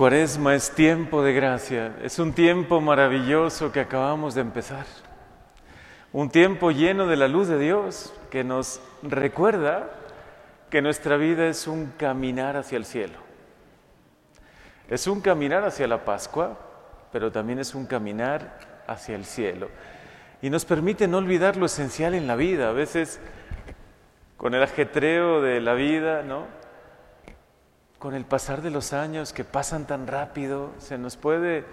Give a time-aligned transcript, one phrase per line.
[0.00, 4.86] Cuaresma es tiempo de gracia, es un tiempo maravilloso que acabamos de empezar.
[6.10, 9.90] Un tiempo lleno de la luz de Dios que nos recuerda
[10.70, 13.18] que nuestra vida es un caminar hacia el cielo.
[14.88, 16.58] Es un caminar hacia la Pascua,
[17.12, 19.68] pero también es un caminar hacia el cielo.
[20.40, 22.70] Y nos permite no olvidar lo esencial en la vida.
[22.70, 23.20] A veces,
[24.38, 26.59] con el ajetreo de la vida, ¿no?
[28.00, 31.66] Con el pasar de los años que pasan tan rápido, se nos puede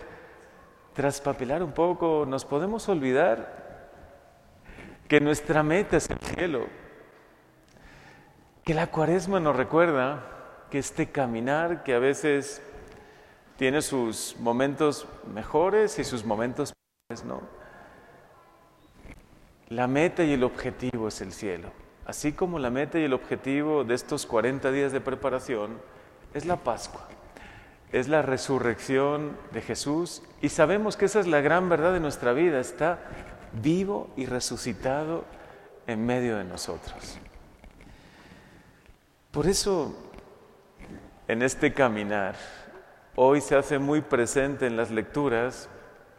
[0.94, 3.90] traspapelar un poco, nos podemos olvidar
[5.08, 6.68] que nuestra meta es el cielo,
[8.66, 10.26] que la cuaresma nos recuerda
[10.70, 12.62] que este caminar que a veces
[13.56, 16.74] tiene sus momentos mejores y sus momentos
[17.08, 17.42] peores, ¿no?
[19.70, 21.72] La meta y el objetivo es el cielo.
[22.06, 25.80] Así como la meta y el objetivo de estos 40 días de preparación
[26.38, 27.08] es la Pascua,
[27.92, 32.34] es la resurrección de Jesús y sabemos que esa es la gran verdad de nuestra
[32.34, 33.00] vida, está
[33.54, 35.26] vivo y resucitado
[35.88, 37.18] en medio de nosotros.
[39.32, 39.96] Por eso,
[41.28, 42.36] en este caminar,
[43.16, 45.70] hoy se hace muy presente en las lecturas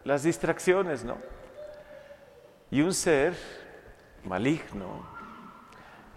[0.05, 1.19] las distracciones, ¿no?
[2.71, 3.35] Y un ser
[4.25, 5.18] maligno,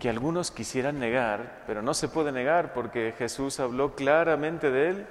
[0.01, 5.05] que algunos quisieran negar, pero no se puede negar porque Jesús habló claramente de él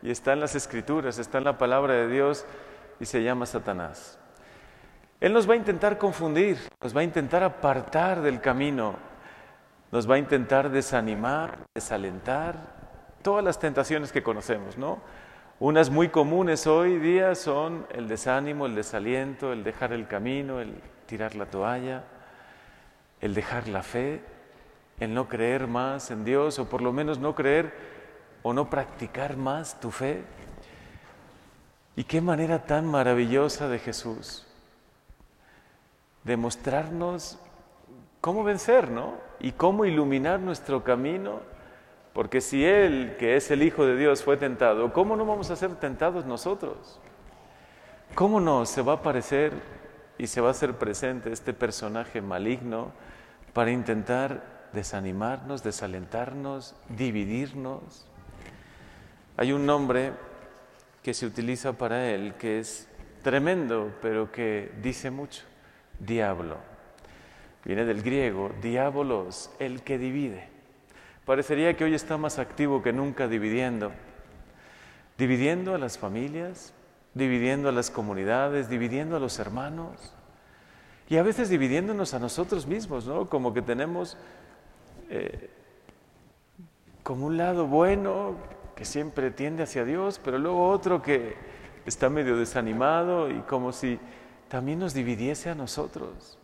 [0.00, 2.46] y está en las escrituras, está en la palabra de Dios
[3.00, 4.18] y se llama Satanás.
[5.20, 8.94] Él nos va a intentar confundir, nos va a intentar apartar del camino,
[9.92, 12.56] nos va a intentar desanimar, desalentar,
[13.20, 15.02] todas las tentaciones que conocemos, ¿no?
[15.58, 20.80] Unas muy comunes hoy día son el desánimo, el desaliento, el dejar el camino, el
[21.04, 22.04] tirar la toalla
[23.20, 24.20] el dejar la fe,
[24.98, 27.72] el no creer más en Dios o por lo menos no creer
[28.42, 30.22] o no practicar más tu fe.
[31.96, 34.46] Y qué manera tan maravillosa de Jesús
[36.24, 37.38] de mostrarnos
[38.20, 39.14] cómo vencer, ¿no?
[39.40, 41.40] Y cómo iluminar nuestro camino,
[42.12, 45.56] porque si Él, que es el Hijo de Dios, fue tentado, ¿cómo no vamos a
[45.56, 47.00] ser tentados nosotros?
[48.14, 49.52] ¿Cómo no se va a aparecer
[50.18, 52.92] y se va a hacer presente este personaje maligno
[53.52, 58.06] para intentar desanimarnos, desalentarnos, dividirnos.
[59.36, 60.12] Hay un nombre
[61.02, 62.88] que se utiliza para él que es
[63.22, 65.42] tremendo, pero que dice mucho,
[65.98, 66.58] diablo.
[67.64, 70.48] Viene del griego, diabolos, el que divide.
[71.24, 73.92] Parecería que hoy está más activo que nunca dividiendo.
[75.18, 76.72] Dividiendo a las familias,
[77.14, 80.14] dividiendo a las comunidades, dividiendo a los hermanos,
[81.10, 83.28] y a veces dividiéndonos a nosotros mismos, ¿no?
[83.28, 84.16] Como que tenemos
[85.10, 85.50] eh,
[87.02, 88.36] como un lado bueno
[88.76, 91.34] que siempre tiende hacia Dios, pero luego otro que
[91.84, 93.98] está medio desanimado y como si
[94.48, 96.38] también nos dividiese a nosotros.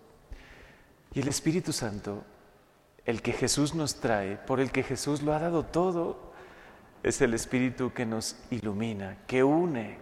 [1.15, 2.25] Y el Espíritu Santo,
[3.05, 6.33] el que Jesús nos trae, por el que Jesús lo ha dado todo,
[7.05, 9.99] es el Espíritu que nos ilumina, que une,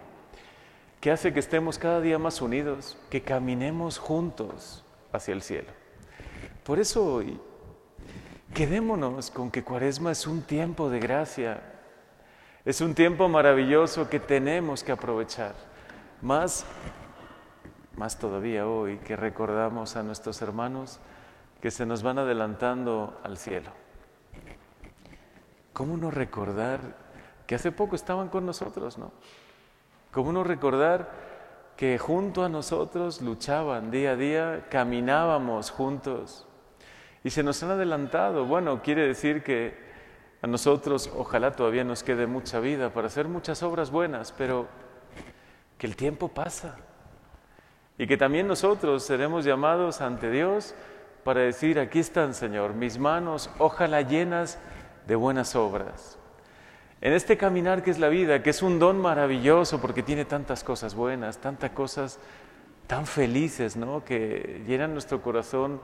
[1.05, 5.69] que hace que estemos cada día más unidos, que caminemos juntos hacia el cielo.
[6.63, 7.39] Por eso hoy,
[8.55, 11.61] quedémonos con que Cuaresma es un tiempo de gracia,
[12.65, 15.53] es un tiempo maravilloso que tenemos que aprovechar.
[16.23, 16.65] Más,
[17.95, 20.99] más todavía hoy que recordamos a nuestros hermanos
[21.61, 23.69] que se nos van adelantando al cielo.
[25.71, 26.79] ¿Cómo no recordar
[27.45, 29.11] que hace poco estaban con nosotros, no?
[30.15, 31.09] ¿Cómo no recordar
[31.75, 36.47] que junto a nosotros luchaban día a día, caminábamos juntos
[37.21, 38.45] y se nos han adelantado?
[38.45, 39.77] Bueno, quiere decir que
[40.41, 44.69] a nosotros ojalá todavía nos quede mucha vida para hacer muchas obras buenas, pero
[45.77, 46.77] que el tiempo pasa
[47.97, 50.75] y que también nosotros seremos llamados ante Dios
[51.25, 54.59] para decir, aquí están, Señor, mis manos, ojalá llenas
[55.07, 56.17] de buenas obras.
[57.05, 60.63] En este caminar que es la vida, que es un don maravilloso porque tiene tantas
[60.63, 62.17] cosas buenas, tantas cosas
[62.87, 64.03] tan felices, ¿no?
[64.03, 65.81] Que llenan nuestro corazón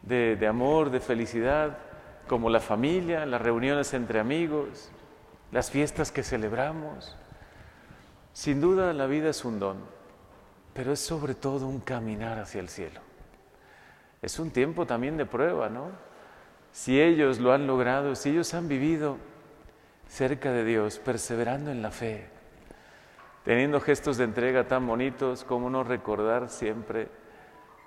[0.00, 1.76] de, amor, de felicidad,
[2.26, 4.88] como la familia, las reuniones entre amigos,
[5.52, 7.14] las fiestas que celebramos.
[8.32, 9.76] Sin duda la vida es un don,
[10.72, 13.02] pero es sobre todo un caminar hacia el cielo.
[14.22, 15.88] Es un tiempo también de prueba, ¿no?
[16.72, 19.18] Si ellos lo han logrado, si ellos han vivido
[20.08, 22.26] cerca de Dios, perseverando en la fe,
[23.44, 27.08] teniendo gestos de entrega tan bonitos, como no recordar siempre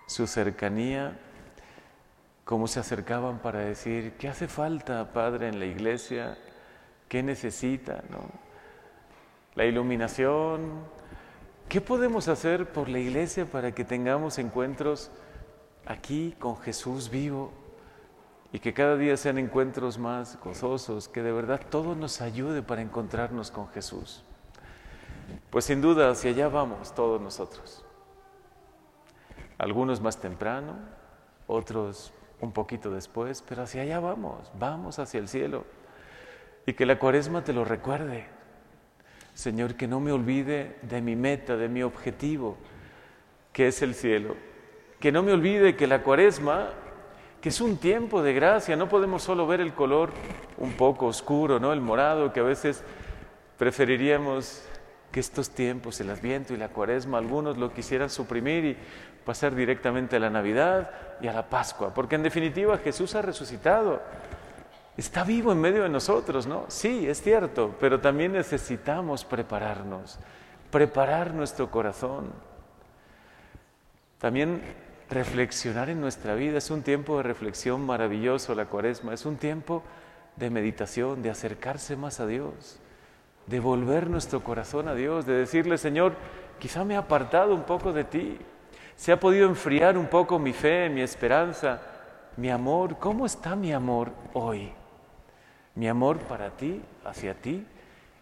[0.07, 1.19] su cercanía,
[2.45, 6.37] cómo se acercaban para decir, ¿qué hace falta, Padre, en la iglesia?
[7.09, 8.03] ¿Qué necesita?
[8.09, 8.47] ¿no?
[9.57, 10.83] la iluminación.
[11.67, 15.09] ¿Qué podemos hacer por la iglesia para que tengamos encuentros
[15.85, 17.51] aquí con Jesús vivo
[18.53, 22.81] y que cada día sean encuentros más gozosos, que de verdad todo nos ayude para
[22.81, 24.23] encontrarnos con Jesús?
[25.49, 27.83] Pues sin duda hacia allá vamos todos nosotros.
[29.57, 30.77] Algunos más temprano,
[31.47, 35.65] otros un poquito después, pero hacia allá vamos, vamos hacia el cielo.
[36.65, 38.27] Y que la cuaresma te lo recuerde.
[39.33, 42.57] Señor, que no me olvide de mi meta, de mi objetivo,
[43.53, 44.35] que es el cielo.
[44.99, 46.69] Que no me olvide que la cuaresma,
[47.41, 50.11] que es un tiempo de gracia, no podemos solo ver el color
[50.57, 51.71] un poco oscuro, ¿no?
[51.71, 52.83] El morado, que a veces
[53.57, 54.63] preferiríamos
[55.11, 58.77] que estos tiempos, el Adviento y la Cuaresma, algunos lo quisieran suprimir y
[59.23, 60.91] pasar directamente a la Navidad
[61.21, 64.01] y a la Pascua, porque en definitiva Jesús ha resucitado,
[64.95, 66.65] está vivo en medio de nosotros, ¿no?
[66.69, 70.19] Sí, es cierto, pero también necesitamos prepararnos,
[70.71, 72.31] preparar nuestro corazón.
[74.17, 74.61] También
[75.09, 79.83] reflexionar en nuestra vida, es un tiempo de reflexión maravilloso la Cuaresma, es un tiempo
[80.35, 82.79] de meditación, de acercarse más a Dios,
[83.45, 86.13] de volver nuestro corazón a Dios, de decirle, Señor,
[86.59, 88.37] quizá me he apartado un poco de ti,
[88.97, 91.79] se ha podido enfriar un poco mi fe, mi esperanza,
[92.35, 92.97] mi amor.
[92.97, 94.71] ¿Cómo está mi amor hoy?
[95.75, 97.65] Mi amor para ti, hacia ti,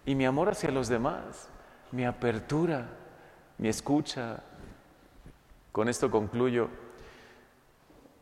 [0.05, 1.49] y mi amor hacia los demás,
[1.91, 2.87] mi apertura,
[3.57, 4.43] mi escucha.
[5.75, 6.69] Con esto concluyo.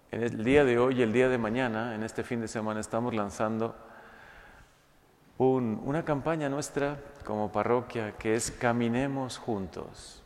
[0.09, 2.79] En el día de hoy y el día de mañana, en este fin de semana,
[2.79, 3.75] estamos lanzando
[5.37, 10.23] una campaña nuestra como parroquia que es Caminemos juntos,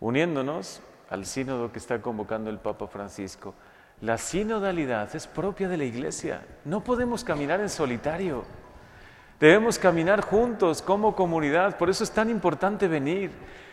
[0.00, 3.54] uniéndonos al sínodo que está convocando el Papa Francisco.
[4.00, 6.44] La sinodalidad es propia de la Iglesia.
[6.64, 8.42] No podemos caminar en solitario.
[9.38, 11.76] Debemos caminar juntos como comunidad.
[11.76, 13.30] Por eso es tan importante venir,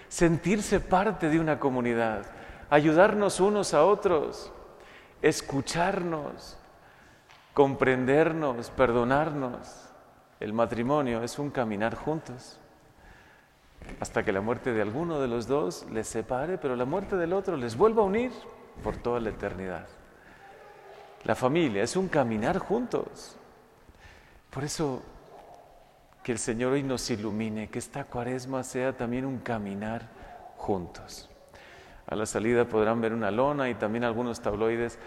[0.09, 2.25] sentirse parte de una comunidad,
[2.69, 4.51] ayudarnos unos a otros,
[5.21, 6.57] escucharnos,
[7.53, 9.89] comprendernos, perdonarnos.
[10.39, 12.59] El matrimonio es un caminar juntos
[13.99, 17.33] hasta que la muerte de alguno de los dos les separe, pero la muerte del
[17.33, 18.31] otro les vuelva a unir
[18.83, 19.87] por toda la eternidad.
[21.23, 23.37] La familia es un caminar juntos.
[24.49, 25.01] Por eso
[26.23, 30.07] que el Señor hoy nos ilumine, que esta cuaresma sea también un caminar
[30.55, 31.29] juntos.
[32.07, 34.97] A la salida podrán ver una lona y también algunos tabloides.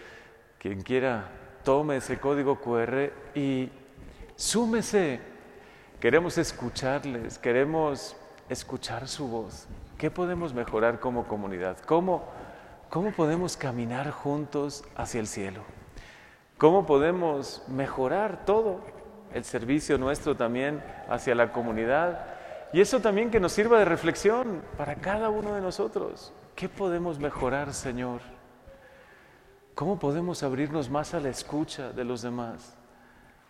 [0.59, 1.29] Quien quiera,
[1.65, 3.71] tome ese código QR y
[4.37, 5.21] súmese.
[6.01, 8.15] Queremos escucharles, queremos
[8.51, 9.67] escuchar su voz.
[9.97, 11.79] ¿Qué podemos mejorar como comunidad?
[11.87, 12.25] ¿Cómo,
[12.91, 15.63] ¿Cómo podemos caminar juntos hacia el cielo?
[16.59, 18.96] ¿Cómo podemos mejorar todo?
[19.33, 22.27] El servicio nuestro también hacia la comunidad.
[22.73, 26.33] Y eso también que nos sirva de reflexión para cada uno de nosotros.
[26.55, 28.21] ¿Qué podemos mejorar, Señor?
[29.75, 32.77] ¿Cómo podemos abrirnos más a la escucha de los demás?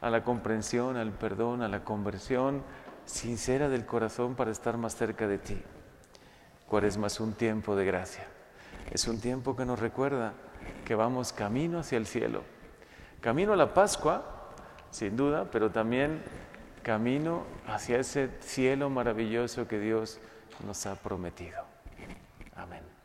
[0.00, 2.62] A la comprensión, al perdón, a la conversión,
[3.04, 5.62] sincera del corazón para estar más cerca de ti.
[6.66, 8.26] Cuaresma es un tiempo de gracia.
[8.90, 10.32] Es un tiempo que nos recuerda
[10.84, 12.42] que vamos camino hacia el cielo.
[13.20, 14.35] Camino a la Pascua,
[14.96, 16.22] sin duda, pero también
[16.82, 20.18] camino hacia ese cielo maravilloso que Dios
[20.66, 21.64] nos ha prometido.
[22.54, 22.95] Amén.